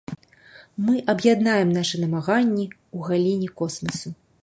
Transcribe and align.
Мы 0.85 0.95
аб'яднаем 1.13 1.69
нашы 1.77 1.95
намаганні 2.07 2.65
ў 2.95 2.99
галіне 3.11 3.55
космасу. 3.63 4.09